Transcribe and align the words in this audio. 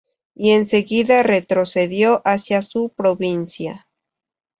Y 0.33 0.49
enseguida 0.49 1.21
retrocedió 1.21 2.23
hacia 2.25 2.63
su 2.63 2.89
provincia. 2.89 3.87